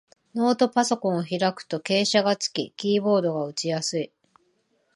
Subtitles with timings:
[0.33, 4.11] ノートパソコンを開くと傾斜がつき、キーボードが打ちやすい